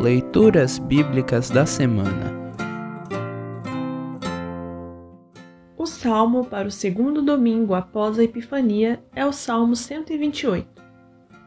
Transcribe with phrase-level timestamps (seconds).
[0.00, 2.32] Leituras Bíblicas da Semana
[5.76, 10.66] O salmo para o segundo domingo após a Epifania é o Salmo 128.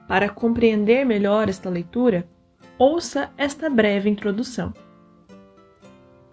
[0.08, 2.30] Para compreender melhor esta leitura,
[2.78, 4.72] ouça esta breve introdução.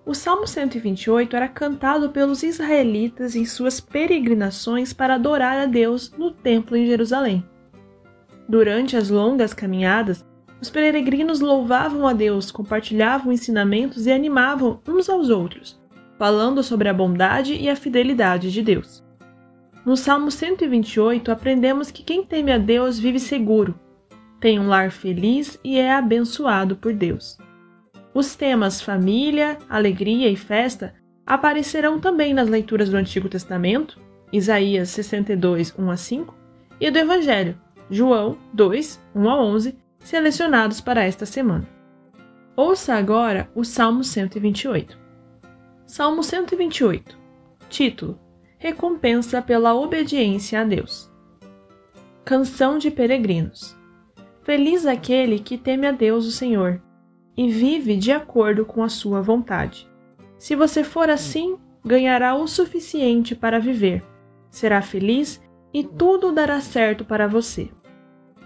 [0.04, 6.30] O Salmo 128 era cantado pelos israelitas em suas peregrinações para adorar a Deus no
[6.30, 7.42] templo em Jerusalém.
[8.46, 10.22] Durante as longas caminhadas,
[10.60, 15.80] os peregrinos louvavam a Deus, compartilhavam ensinamentos e animavam uns aos outros,
[16.18, 19.02] falando sobre a bondade e a fidelidade de Deus.
[19.84, 23.74] No Salmo 128, aprendemos que quem teme a Deus vive seguro,
[24.40, 27.36] tem um lar feliz e é abençoado por Deus.
[28.14, 30.94] Os temas família, alegria e festa
[31.26, 34.00] aparecerão também nas leituras do Antigo Testamento,
[34.32, 36.34] Isaías 62, 1 a 5,
[36.80, 37.56] e do Evangelho,
[37.90, 41.68] João 2, 1 a 11, selecionados para esta semana.
[42.56, 44.98] Ouça agora o Salmo 128.
[45.86, 47.18] Salmo 128.
[47.68, 48.18] Título:
[48.58, 51.10] Recompensa pela obediência a Deus.
[52.24, 53.78] Canção de Peregrinos.
[54.42, 56.82] Feliz aquele que teme a Deus, o Senhor,
[57.36, 59.88] e vive de acordo com a sua vontade.
[60.38, 64.04] Se você for assim, ganhará o suficiente para viver,
[64.50, 65.40] será feliz
[65.72, 67.70] e tudo dará certo para você.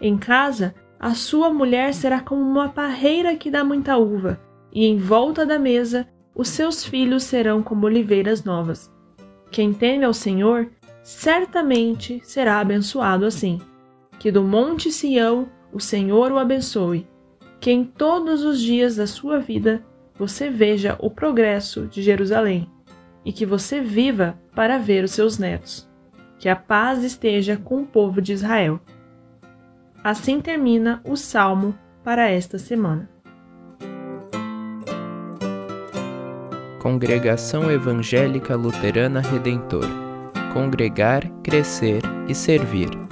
[0.01, 0.75] Em casa,
[1.05, 4.41] a sua mulher será como uma parreira que dá muita uva,
[4.73, 8.91] e em volta da mesa, os seus filhos serão como oliveiras novas.
[9.51, 10.71] Quem teme ao Senhor,
[11.03, 13.61] certamente será abençoado assim.
[14.19, 17.07] Que do monte Sião o Senhor o abençoe.
[17.61, 19.85] Que em todos os dias da sua vida
[20.19, 22.67] você veja o progresso de Jerusalém
[23.27, 25.87] e que você viva para ver os seus netos.
[26.39, 28.81] Que a paz esteja com o povo de Israel.
[30.05, 31.75] Assim termina o salmo
[32.05, 33.09] para esta semana.
[36.79, 40.05] Congregação Evangélica Luterana Redentor
[40.55, 43.04] Congregar, Crescer e Servir.